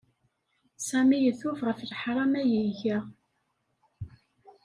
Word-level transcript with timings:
Sami 0.87 1.17
itub 1.29 1.59
ɣef 1.67 1.79
leḥṛam 1.89 2.33
ay 2.41 2.51
iga. 2.69 2.99